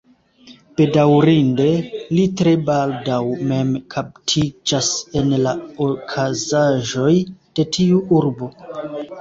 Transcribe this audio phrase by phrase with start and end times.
[0.79, 1.65] Bedaŭrinde,
[2.19, 3.19] li tre baldaŭ
[3.51, 4.89] mem kaptiĝas
[5.21, 5.55] en la
[5.89, 7.15] okazaĵoj
[7.61, 8.51] de tiu urbo.